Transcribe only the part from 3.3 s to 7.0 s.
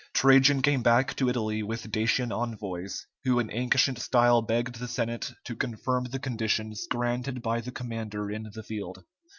in ancient style begged the Senate to confirm the conditions